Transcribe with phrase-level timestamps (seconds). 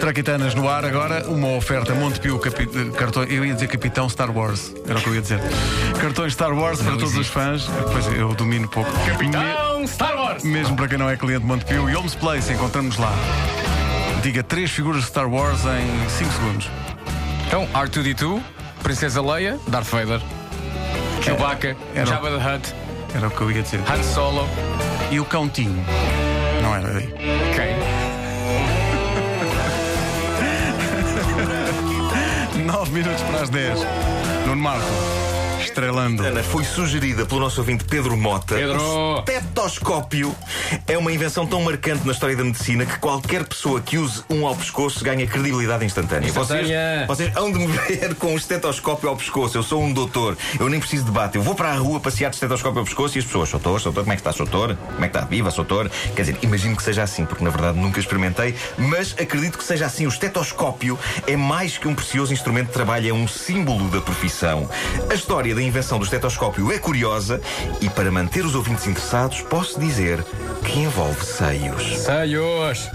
[0.00, 2.66] Traquitanas no ar agora, uma oferta Montepio capi...
[2.96, 3.30] cartões.
[3.30, 5.40] Eu ia dizer Capitão Star Wars, era o que eu ia dizer.
[6.00, 7.68] Cartões Star Wars para todos os fãs.
[7.90, 8.90] Pois eu domino pouco.
[9.06, 10.42] Capitão Star Wars!
[10.44, 11.88] Mesmo para quem não é cliente Montepio.
[11.88, 13.12] E Holmes Place, encontramos lá.
[14.22, 16.70] Diga três figuras de Star Wars em 5 segundos.
[17.46, 18.40] Então, R2D2,
[18.82, 20.20] Princesa Leia, Darth Vader,
[21.22, 22.74] Chewbacca, era- Jabba the Hutt,
[23.14, 23.80] Era o que eu ia dizer.
[23.88, 24.48] Han Solo.
[25.10, 25.84] E o cãotinho.
[26.62, 27.06] Não era aí.
[27.54, 27.74] Quem?
[27.78, 27.93] 9
[32.94, 33.80] minutos para as 10.
[34.46, 35.23] Nuno Marco.
[35.74, 36.24] Estrelando.
[36.24, 38.54] Ana, foi sugerida pelo nosso ouvinte Pedro Mota.
[38.54, 38.80] Pedro!
[38.80, 40.32] O estetoscópio
[40.86, 44.46] é uma invenção tão marcante na história da medicina que qualquer pessoa que use um
[44.46, 46.28] ao pescoço ganha credibilidade instantânea.
[46.28, 47.06] Instantânea.
[47.08, 49.58] Vocês, vocês hão de me ver com um estetoscópio ao pescoço.
[49.58, 50.38] Eu sou um doutor.
[50.60, 51.38] Eu nem preciso de debate.
[51.38, 54.02] Eu vou para a rua passear de estetoscópio ao pescoço e as pessoas, doutor, doutor,
[54.04, 54.76] como é que está, doutor?
[54.76, 55.26] Como é que está?
[55.26, 55.90] Viva, doutor?
[56.14, 59.86] Quer dizer, imagino que seja assim, porque na verdade nunca experimentei, mas acredito que seja
[59.86, 60.06] assim.
[60.06, 64.70] O estetoscópio é mais que um precioso instrumento de trabalho, é um símbolo da profissão.
[65.10, 67.40] A história da invenção do estetoscópio é curiosa
[67.80, 70.24] e, para manter os ouvintes interessados, posso dizer
[70.64, 71.98] que envolve seios.
[71.98, 72.90] Saios!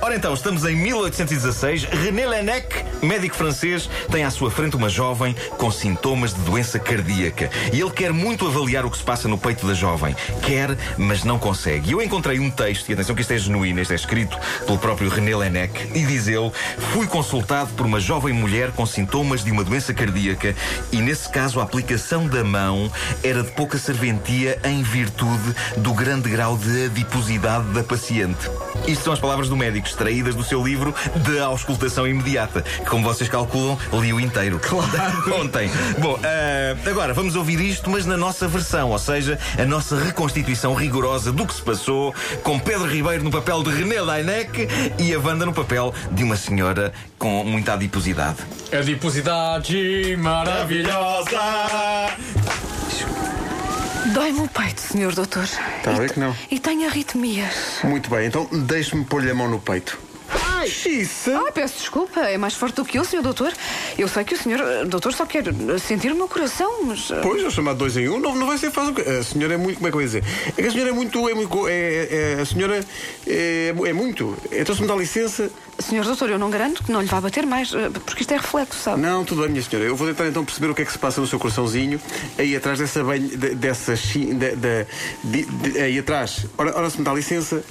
[0.00, 1.84] Ora então, estamos em 1816.
[1.84, 7.50] René Laennec, médico francês, tem à sua frente uma jovem com sintomas de doença cardíaca.
[7.72, 10.14] E ele quer muito avaliar o que se passa no peito da jovem.
[10.42, 11.90] Quer, mas não consegue.
[11.90, 14.78] E eu encontrei um texto, e atenção que isto é genuíno, isto é escrito pelo
[14.78, 16.50] próprio René Laennec, e diz ele:
[16.92, 20.54] Fui consultado por uma jovem mulher com sintomas de uma doença cardíaca,
[20.92, 22.90] e nesse caso a aplicação da mão
[23.22, 28.48] era de pouca serventia em virtude do grande grau de adiposidade da paciente.
[28.86, 33.04] Isto são as palavras do médico, extraídas do seu livro de auscultação imediata, que, como
[33.04, 34.58] vocês calculam, li o inteiro.
[34.58, 35.34] Claro.
[35.38, 35.70] Ontem.
[35.98, 40.74] Bom, ah, agora vamos ouvir isto, mas na nossa versão, ou seja, a nossa reconstituição
[40.74, 44.66] rigorosa do que se passou, com Pedro Ribeiro no papel de René Laennec
[44.98, 48.38] e a Wanda no papel de uma senhora com muita adiposidade.
[48.72, 51.97] Adiposidade maravilhosa!
[54.14, 55.44] Dói-me o peito, senhor doutor.
[55.44, 56.34] Está a ver que não.
[56.50, 57.54] E tenho arritmias.
[57.84, 59.98] Muito bem, então deixe-me pôr-lhe a mão no peito.
[60.30, 60.66] Ai!
[60.68, 61.30] Isso!
[61.34, 63.52] Ah, peço desculpa, é mais forte do que eu, senhor doutor.
[63.96, 67.10] Eu sei que o senhor eh, doutor só quer eh, sentir o meu coração, mas.
[67.10, 68.94] eh, Pois, eu chamar dois em um, não, não vai ser fácil.
[69.18, 69.76] A senhora é muito.
[69.76, 70.24] Como é que eu ia dizer?
[70.56, 71.28] É que a senhora é muito.
[71.28, 71.72] É muito é,
[72.36, 72.80] é- a senhora
[73.26, 74.36] é, é muito.
[74.52, 75.50] Então, se me dá licença.
[75.78, 78.36] Senhor doutor, eu não garanto que não lhe vá bater mais, eh, porque isto é
[78.36, 79.00] reflexo, sabe?
[79.00, 79.88] Não, tudo bem, minha senhora.
[79.88, 82.00] Eu vou tentar então perceber o que é que se passa no seu coraçãozinho,
[82.36, 83.26] aí atrás dessa banha.
[83.28, 83.94] de- dessa.
[83.94, 84.86] da- da-
[85.24, 86.46] de- de- aí atrás.
[86.58, 87.62] Ora, ora, se me dá licença.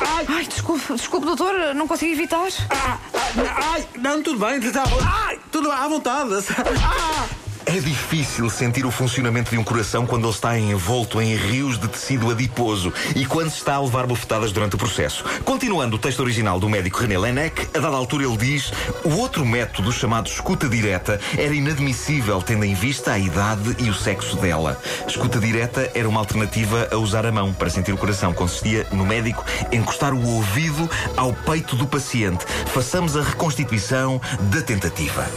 [0.00, 2.48] Ai, desculpe, desculpe, doutor, não consigo evitar.
[2.70, 4.58] Ah, ah, ai, não, tudo bem.
[4.58, 4.84] Está,
[5.26, 6.30] ai, tudo à vontade.
[6.82, 7.26] Ah!
[7.72, 11.86] É difícil sentir o funcionamento de um coração quando ele está envolto em rios de
[11.86, 15.24] tecido adiposo e quando se está a levar bufetadas durante o processo.
[15.44, 18.72] Continuando o texto original do médico René Laennec, a dada altura ele diz:
[19.04, 23.94] o outro método, chamado escuta direta, era inadmissível tendo em vista a idade e o
[23.94, 24.76] sexo dela.
[25.06, 28.32] Escuta direta era uma alternativa a usar a mão para sentir o coração.
[28.32, 32.44] Consistia no médico encostar o ouvido ao peito do paciente.
[32.74, 34.20] Façamos a reconstituição
[34.50, 35.30] da tentativa.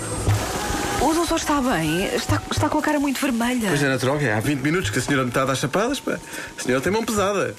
[1.04, 3.68] O doutor está bem, está, está com a cara muito vermelha.
[3.70, 5.56] Pois é natural, que é, há 20 minutos que a senhora me está a dar
[5.56, 6.18] chapadas, pá.
[6.58, 7.56] A senhora tem mão pesada.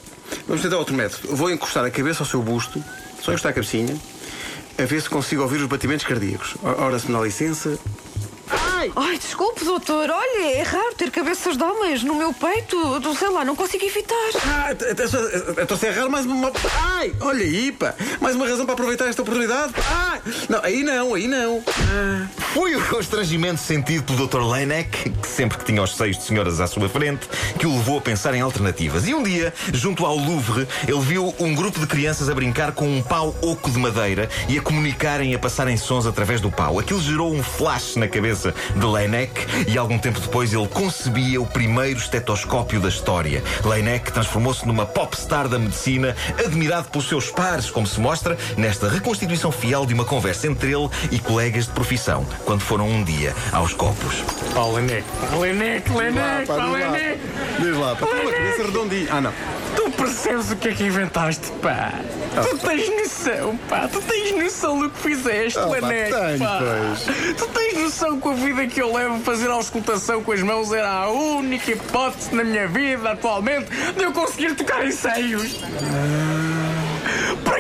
[0.49, 1.37] Vamos tentar outro método.
[1.37, 2.83] Vou encostar a cabeça ao seu busto,
[3.23, 3.95] só encostar a cabecinha,
[4.79, 6.55] a ver se consigo ouvir os batimentos cardíacos.
[6.63, 7.79] Ora, se me dá licença.
[8.97, 13.01] Ai, desculpe, doutor, olha, é raro ter cabeças de homens no meu peito.
[13.01, 14.15] Do- Sei lá, não consigo evitar.
[14.47, 14.71] Ah,
[15.63, 16.53] então se é raro mais uma.
[16.83, 17.95] Ai, olha aí, pá.
[18.21, 19.73] Mais uma razão para aproveitar esta oportunidade.
[19.91, 20.14] Ai,
[20.49, 21.63] não, aí não, aí não.
[21.91, 22.27] Ah.
[22.55, 24.41] Foi o constrangimento sentido pelo Dr.
[24.41, 27.99] Laennec, que sempre que tinha os seios de senhoras à sua frente, que o levou
[27.99, 29.07] a pensar em alternativas.
[29.09, 32.87] E um dia, junto ao Louvre, ele viu um grupo de crianças a brincar com
[32.87, 36.79] um pau oco de madeira e a comunicarem e a passarem sons através do pau.
[36.79, 39.33] Aquilo gerou um flash na cabeça de Laennec
[39.67, 43.43] e algum tempo depois ele concebia o primeiro estetoscópio da história.
[43.65, 49.51] Laennec transformou-se numa popstar da medicina, admirado pelos seus pares, como se mostra nesta reconstituição
[49.51, 53.75] fiel de uma conversa entre ele e colegas de profissão, quando foram um dia aos
[53.75, 54.23] copos.
[54.55, 55.05] Pá, Lenec,
[55.41, 57.19] Lenec, Lenec, pá, Lenec.
[57.59, 58.07] Diz lá, pá.
[58.07, 59.09] Uma cabeça redondinha.
[59.11, 59.33] Ah, não.
[59.75, 61.93] Tu percebes o que é que inventaste, pá?
[62.49, 63.89] Tu tens noção, pá?
[63.89, 66.61] Tu tens noção do que fizeste, Ah, pá, tenho, pá?
[66.61, 67.37] pois.
[67.37, 70.43] Tu tens noção que a vida que eu levo a fazer a auscultação com as
[70.43, 75.59] mãos era a única hipótese na minha vida atualmente de eu conseguir tocar em seios?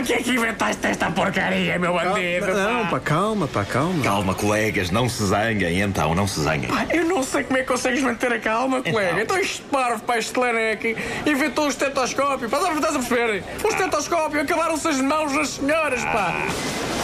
[0.04, 2.46] Que é que inventaste esta porcaria, meu bandido?
[2.54, 4.02] Não, pá, calma, pá, calma.
[4.02, 6.68] Calma, colegas, não se zanguem, então, não se zanguem.
[6.68, 9.22] Pá, Eu não sei como é que consegues manter a calma, colega.
[9.22, 10.96] Então este parvo, pá, este Leneque,
[11.26, 12.48] inventou o estetoscópio.
[12.50, 13.42] Pá, estás a perceber?
[13.62, 16.34] O estetoscópio, acabaram-se as mãos das senhoras, pá.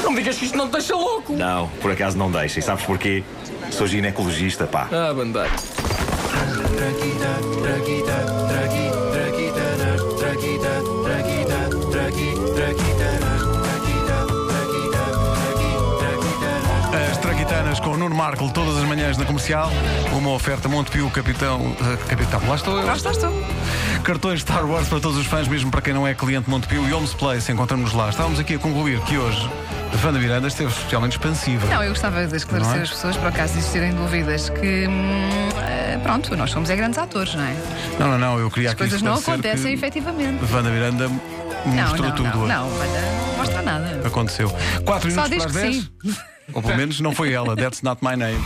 [0.03, 1.33] Não me digas que isto não te deixa louco.
[1.33, 2.59] Não, por acaso não deixa.
[2.59, 3.23] E sabes porquê?
[3.71, 4.89] Sou ginecologista, pá.
[4.93, 5.51] Ah, bandeira.
[17.41, 19.71] Traquitanas com o Nuno Marco todas as manhãs na comercial.
[20.13, 21.75] Uma oferta Montepio, capitão.
[21.81, 22.87] eh, capitão, lá estou eu.
[22.87, 23.33] Lá estás tu.
[24.03, 26.93] Cartões Star Wars para todos os fãs, mesmo para quem não é cliente Montepio e
[26.93, 27.51] Homes Place.
[27.51, 28.11] Encontramos lá.
[28.11, 29.49] Estávamos aqui a concluir que hoje
[29.91, 31.67] a Wanda Miranda esteve especialmente expansiva.
[31.69, 32.83] Não, eu gostava de esclarecer é?
[32.83, 37.35] as pessoas, por acaso existirem dúvidas, que hum, eh, pronto, nós somos é grandes atores,
[37.35, 37.57] não é?
[37.99, 38.39] Não, não, não.
[38.39, 40.45] Eu queria As aqui coisas não acontecem que efetivamente.
[40.45, 41.09] Miranda
[41.67, 44.07] mostrou não, tudo não, não, Wanda, não mostra nada.
[44.07, 44.51] Aconteceu.
[44.85, 45.77] 4 Só minutos diz para as que 10.
[45.77, 46.23] sim.
[46.53, 47.55] Ou pelo menos não foi ela.
[47.55, 48.45] That's not my name.